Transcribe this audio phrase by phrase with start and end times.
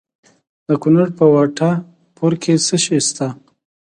[0.67, 1.71] د کونړ په وټه
[2.15, 3.27] پور کې څه شی شته؟